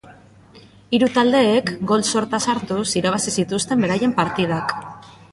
[0.97, 4.73] Hiru taldeek gol sorta sartuz irabazi zituzten beraien partidak.